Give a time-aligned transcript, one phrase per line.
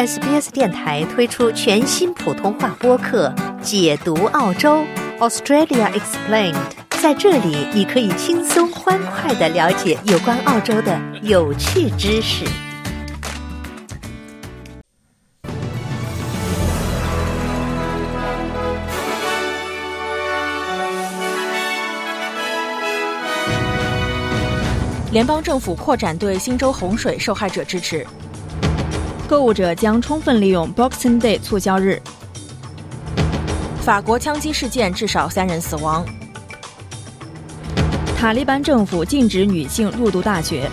[0.00, 3.28] SBS 电台推出全新普通话播客
[3.60, 4.82] 《解读澳洲
[5.18, 6.54] Australia Explained》。
[7.02, 12.46] 在这里，你可以轻松欢快的了解有关澳洲的有趣知识。
[25.12, 28.06] 联邦政府扩展对新州洪水受害者支持。
[29.30, 32.02] 购物者将充分利用 Boxing Day 促销日。
[33.80, 36.04] 法国枪击事件至少三人死亡。
[38.18, 40.68] 塔利班政府禁止女性入读大学。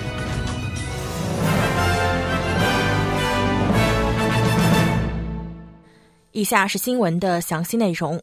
[6.31, 8.19] 以下是新闻的详细内容。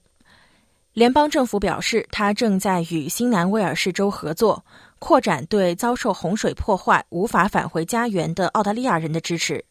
[0.94, 4.64] 联邦政府表示，他正在与新南威尔士州合作。
[4.98, 9.64] 扩展对遭受洪水破坏、无法返回家园的澳大利亚人的支持。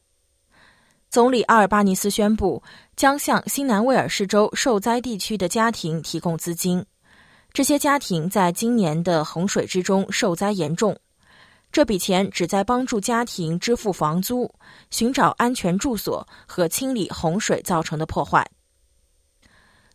[1.13, 2.63] 总理阿尔巴尼斯宣布，
[2.95, 6.83] 将向新南威尔士州受灾地区的家庭提供资金。
[7.51, 10.97] 这些家庭在今年的洪水之中受灾严重。
[11.71, 14.51] 这笔钱旨在帮助家庭支付房租、
[14.89, 18.43] 寻找安全住所和清理洪水造成的破坏。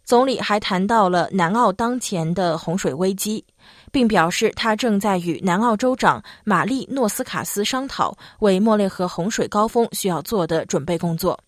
[0.04, 3.44] 总理还谈到了南澳当前的洪水危机。
[3.90, 11.38] 并表示，他正在与南澳州长玛丽诺斯卡斯商讨为莫雷河洪水高峰需要做的准备工作。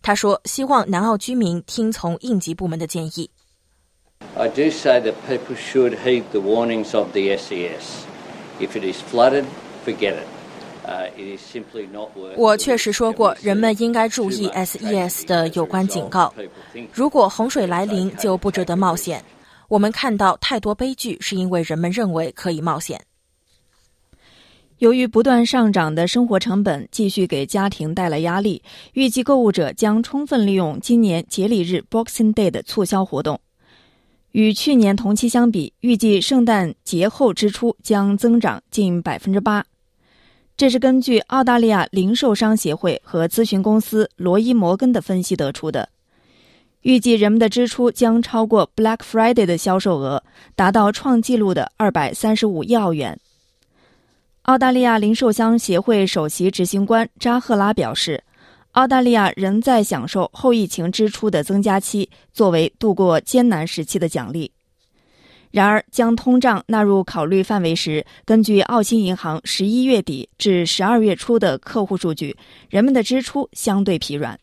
[0.00, 3.30] 他说：“希望南澳居民听从应急部门的建议。”
[4.36, 8.04] I do say that people should heed the warnings of the SES.
[8.60, 9.44] If it is flooded,
[9.84, 10.26] forget it.
[11.16, 12.34] It is simply not worth.
[12.36, 16.34] 我确实说过，人们应该注意 SES 的有关警告。
[16.92, 19.24] 如果洪水来临，就不值得冒险。
[19.72, 23.00] 我们看到太多悲剧，是因为人们认为可以冒险。
[24.76, 28.62] 由于不断上涨的生活成本继续给家庭带来压力，
[28.92, 33.40] 预计购物者将充分利用今年节礼日 Boxing Day 的促销活动。
[34.32, 39.64] 与去年同期相比，预计圣诞节后支出将增长近百分之八。
[40.54, 45.88] 这是根据澳大利亚零售商协会和咨询公司罗伊摩根的分析得出的。
[46.82, 50.22] 预计人们的支出将超过 Black Friday 的销售额，
[50.56, 53.18] 达到创纪录的二百三十五亿澳元。
[54.42, 58.24] 澳大利亚零售商协会首席执行官扎赫拉表示，
[58.72, 64.50] 澳大利亚仍在享受后疫情支出的增加期，作为度过艰难时期的奖励。
[65.52, 72.36] 然而，将通胀纳入考虑范围时，根据澳新银行十一月底至十二月初的客户数据，
[72.68, 74.36] 人们的支出相对疲软。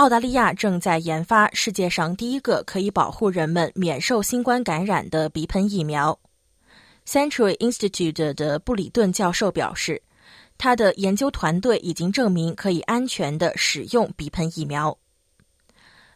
[0.00, 6.18] 澳大利亚正在研发世界上第一个可以保护人们免受新冠感染的鼻喷疫苗。
[7.06, 10.00] Century Institute 的布里顿教授表示，
[10.56, 14.96] 他的研究团队已经证明可以安全的使用鼻喷疫苗。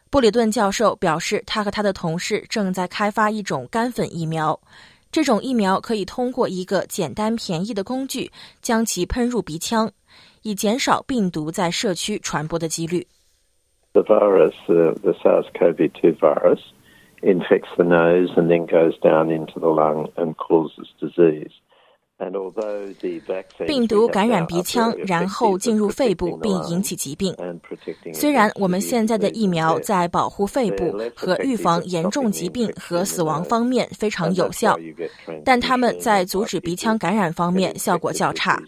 [0.09, 4.59] 布里顿教授表示，他和他的同事正在开发一种干粉疫苗，
[5.13, 9.93] 这种疫苗可以通过一个简单便宜的工具将其喷入鼻腔，
[10.41, 13.07] 以减少病毒在社区传播的几率。
[13.95, 16.61] The virus, uh, the SARS-CoV-2 virus,
[17.23, 21.53] infects the nose and then goes down into the lung and causes disease.
[23.67, 27.35] 病毒感染鼻腔，然后进入肺部并引起疾病。
[28.15, 34.79] 虽然我们现在的疫苗在保护肺部和预防严重疾病和死亡方面非常有效，
[35.45, 38.63] 但它们在阻止鼻腔感染方面效果较差。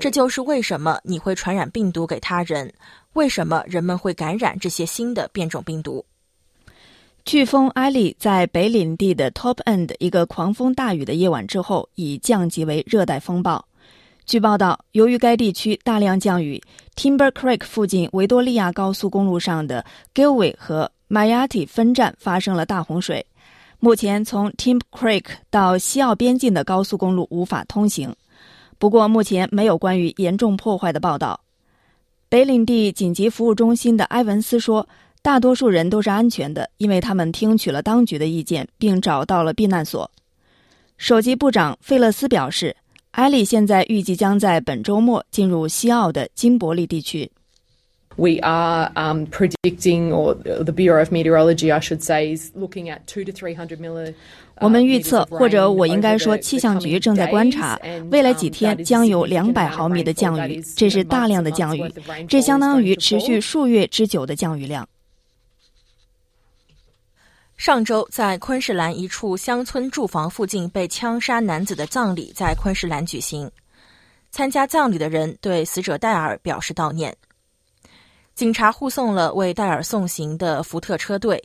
[0.00, 2.72] 这就是为什么你会传染病毒给他人。
[3.14, 6.04] 为什么人们会感染这些新的变种病毒？
[7.24, 13.66] 飓风艾利在北领地的 Top End 一个狂风大雨的夜晚之后，已降级为热带风暴。
[14.26, 16.62] 据报道，由于该地区大量降雨
[16.94, 19.84] ，Timber Creek 附近维多利亚高速公路上的
[20.14, 23.24] Gilway 和 Mayati 分站发生了大洪水。
[23.78, 28.14] 目前，从 Timber Creek 到西澳边境的高速公路无法通行。
[28.78, 31.40] 不过，目前没有关于严重破坏的报道。
[32.28, 34.88] 北领地紧急服务中心的埃文斯说
[35.22, 40.10] ：“大多数人都是安全的，因为他们听取了当局的意见，并找到了避难所。”
[40.98, 42.76] 首席部长费勒斯表示
[43.12, 47.30] ：“埃利现在预计将在本周末进入西澳的金伯利地区。”
[48.18, 53.06] We are um, predicting, or the Bureau of Meteorology, I should say, is looking at
[53.06, 54.14] two to three hundred millimeter.
[54.58, 57.78] 我们预测，或者我应该说，气象局正在观察，
[58.10, 61.92] 未来几天将有两百毫米的降雨，这是大量的降雨，
[62.26, 64.88] 这相当于持续数月之久的降雨量。
[67.58, 73.50] 上周，在昆士兰一处乡村住房附近被枪杀男子的葬礼在昆士兰举行。
[74.30, 77.14] 参加葬礼的人对死者戴尔表示悼念。
[78.36, 81.42] 警察护送了为戴尔送行的福特车队。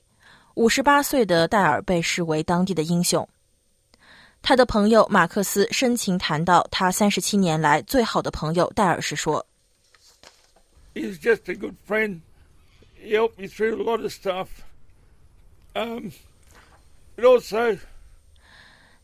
[0.56, 3.26] 五十八岁的戴尔被视为当地的英雄。
[4.42, 9.46] 他的朋友马克思深情谈到他三十七年来最好的朋友戴尔时说
[10.94, 12.20] ：“He's just a good friend.
[13.02, 14.48] He helped me through a lot of stuff.
[15.74, 16.12] Um,
[17.16, 17.80] but also.”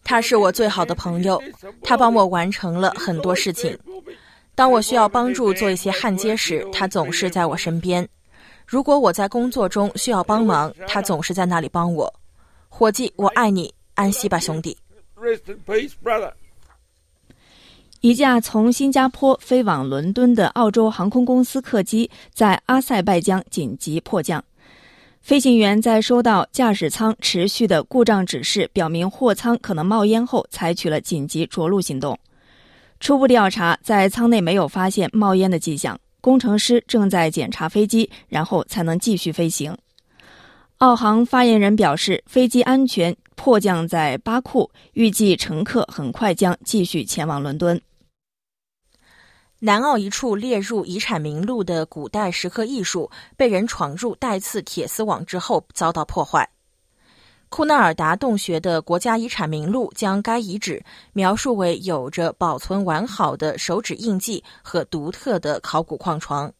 [0.04, 1.42] 他是我最好的朋友，
[1.82, 3.80] 他帮我完成了很多事情。
[4.58, 8.10] 当我需要帮助做一些焊接时，他总是在我身边。
[8.66, 12.12] 如果我在工作中需要帮忙，他总是在那里帮我。
[12.68, 14.76] 伙计，我爱你，安息吧，兄弟。
[18.02, 24.44] 一架从新加坡飞往伦敦的澳洲航空公司客机在阿塞拜疆紧急迫降，
[25.22, 32.18] 飞行员在收到驾驶舱持续的故障指示，表明货舱可能冒烟后，采取了紧急着陆行动。
[33.00, 35.98] 初步调查，在舱内没有发现冒烟的迹象。
[36.20, 39.78] 工程师正在检查飞机，然后才能继续飞行。
[40.80, 47.80] 澳航发言人表示，飞机安全迫降在巴库，预计乘客很快将继续前往伦敦。
[49.60, 56.48] 南澳一处列入遗产名录的古代石刻艺术被人闯入带刺铁丝网之后遭到破坏。
[57.50, 60.84] 库纳尔达洞穴的国家遗产名录将该遗址
[61.14, 66.52] 描述为有着保存完好的手指印记和独特的考古矿床。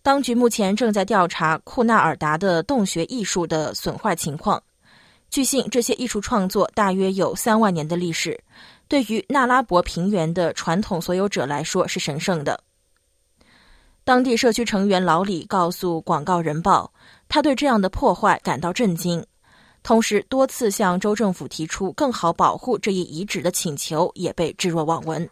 [0.00, 4.62] 当局目前正在调查库纳尔达的洞穴艺术的损坏情况。
[5.28, 8.40] 据信，这些艺术创作大约有三万年的历史，
[8.86, 12.58] 对于纳拉伯平原的传统所有者来说是神圣的。
[14.04, 16.90] 当地社区成员老李告诉《广告人报》，
[17.28, 19.22] 他对这样的破坏感到震惊。
[19.88, 25.26] 同时，多次向州政府提出更好保护这一遗址的请求也被置若罔闻。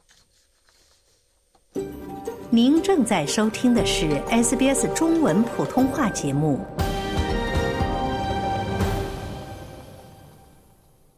[2.49, 6.59] 您正在收听的是 SBS 中文普通话节目。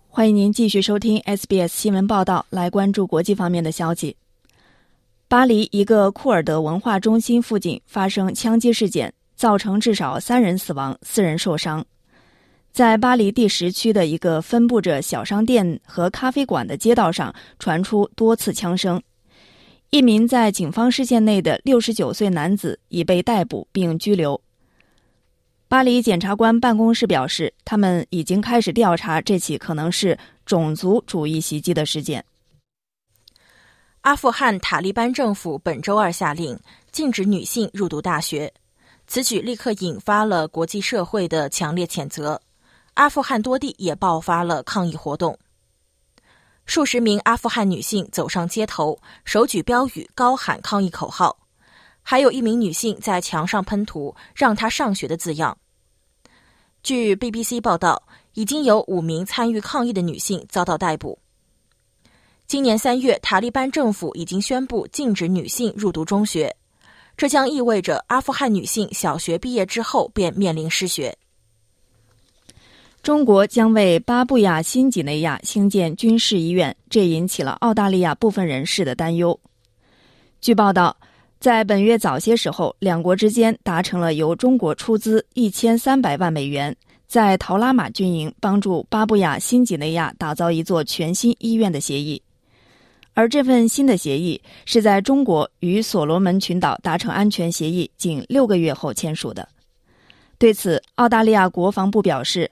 [0.09, 4.17] 欢迎您继续收听 SBS 新闻报道，来关注国际方面的消息。
[5.29, 11.87] 巴黎一个库尔德文化中心附近发生枪击事件，造成至少三人死亡，四人受伤。
[12.73, 19.03] 在巴黎第十区的一个分布着小商店和咖啡馆的街道上，传出多次枪声。
[19.91, 24.41] 一名在警方视线内的六十九岁男子已被逮捕并拘留。
[25.67, 30.17] 巴黎检察官办公室表示，他们已经开始调查这起可能是
[30.47, 32.25] 种族主义袭击的事件。
[34.03, 36.59] 阿富汗塔利班政府本周二下令
[36.93, 38.53] 禁止女性入读大学，
[39.07, 42.41] 此举立刻引发了国际社会的强烈谴责。
[42.99, 45.39] 阿富汗多地也爆发了抗议活动，
[46.67, 51.39] 数十名阿富汗女性走上街头，手举标语，高喊抗议口号。
[52.03, 55.57] 还有一名女性在墙上喷涂“让她上学”的字样。
[56.83, 58.03] 据 BBC 报道，
[58.35, 61.17] 已经有五名参与抗议的女性遭到逮捕。
[62.49, 66.53] 今年三月，塔利班政府已经宣布禁止女性入读中学，
[67.17, 71.17] 这将意味着阿富汗女性小学毕业之后便面临失学。
[73.03, 79.39] 中国将为巴布亚新几内亚兴建军事医院，这引起了澳大利亚部分人士的担忧。
[80.41, 80.95] 据报道，
[81.41, 86.77] 在本月早些时候，两国之间达成了由中国出资一千三百万美元，
[87.07, 92.21] 在陶拉马军营帮助巴布亚新几内亚打造一座全新医院的协议。
[93.15, 99.49] 而这份新的协议是在中国与所罗门群岛达成安全协议仅六个月后签署的。
[100.37, 102.51] 对此，澳大利亚国防部表示。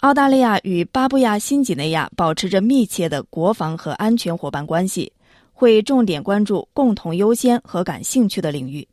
[0.00, 5.10] 澳大利亚与巴布亚新几内亚保持着密切的国防和安全伙伴关系，
[5.54, 8.86] 会重点关注共同优先和感兴趣的领域。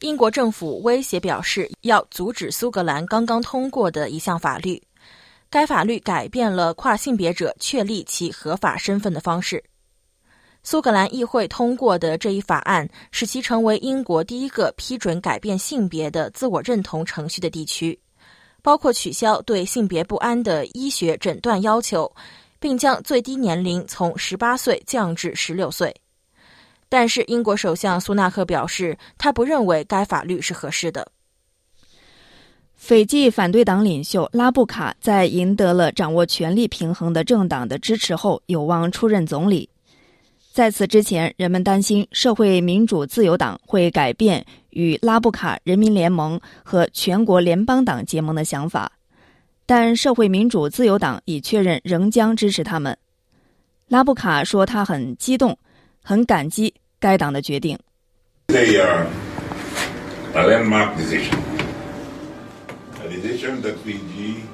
[0.00, 4.80] 英国政府威胁表示要阻止苏格兰刚刚通过的一项法律，
[5.48, 9.64] 该法律改变了跨性别者确立其合法身份的方式。
[10.62, 17.98] 苏格兰议会通过的这一法案，使其成为英国第一个批准改变性别的自我认同程序的地区。
[18.68, 22.14] 包括取消对性别不安的医学诊断要求，
[22.60, 25.96] 并将最低年龄从十八岁降至十六岁。
[26.86, 31.10] 但是，英国首相苏纳克表示，他不认为该法律是合适的。
[32.74, 39.66] 斐济反对党领袖拉布卡在赢得了掌握权力平衡的政党的支持后，有望出任总理。
[40.58, 48.90] 在此之前，人们担心社会民主自由党会改变与拉布卡人民联盟和全国联邦党结盟的想法，
[49.66, 52.98] 但社会民主自由党已确认仍将支持他们。
[53.86, 55.56] 拉布卡说他很激动，
[56.02, 57.78] 很感激该党的决定。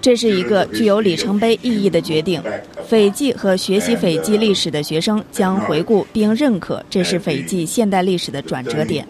[0.00, 2.42] 这是一个具有里程碑意义的决定。
[2.86, 9.06] 斐济和学习斐济历史的学生将回顾并认可这是斐济现代历史的转折点。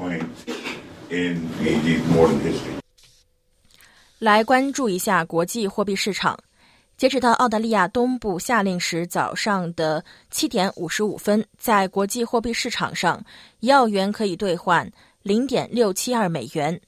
[4.18, 6.38] 来关注一下国际货币市场。
[6.96, 13.20] 截止到澳大利亚东部夏令时早上的七点五十五分，在国际货币市场上，
[13.58, 14.88] 一澳元可以兑换
[15.22, 16.80] 零点六七二美元、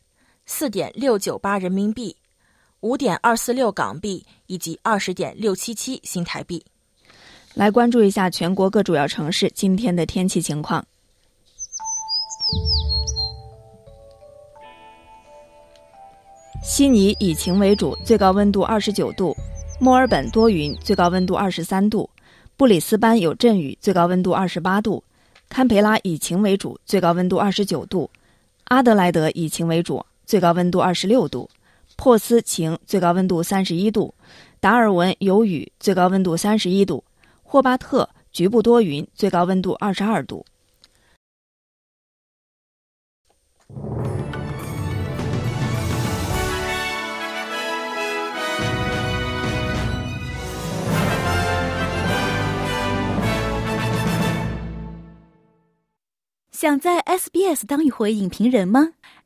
[0.47, 2.15] 四点六九八人民币、
[2.80, 6.64] 五点二四六港币以及二十点六七七新台币。
[7.54, 10.85] 来关注一下全国各主要城市今天的天气情况。
[16.62, 19.33] 悉尼以晴为主，最高温度二十九度；
[19.80, 22.09] 墨尔本多云，最高温度二十三度；
[22.56, 25.02] 布里斯班有阵雨，最高温度二十八度；
[25.49, 28.11] 堪培拉以晴为主，最高温度二十九度；
[28.64, 31.49] 阿德莱德以晴为主，最高温度二十六度；
[31.97, 34.15] 珀斯晴，最高温度三十一度；
[34.61, 37.03] 达尔文有雨，最高温度三十一度；
[37.43, 40.45] 霍巴特局部多云，最高温度二十二度。
[56.53, 58.95] 想在 SBS 当一回影评人吗